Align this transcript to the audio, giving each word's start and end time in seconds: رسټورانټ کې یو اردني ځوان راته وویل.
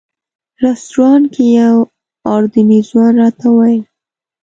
رسټورانټ 0.63 1.25
کې 1.33 1.43
یو 1.59 1.75
اردني 2.31 2.79
ځوان 2.89 3.13
راته 3.21 3.45
وویل. 3.49 3.81